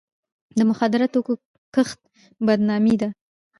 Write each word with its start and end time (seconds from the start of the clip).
د 0.57 0.59
مخدره 0.69 1.07
توکو 1.13 1.33
کښت 1.75 1.99
بدنامي 2.45 2.95
ده. 3.01 3.09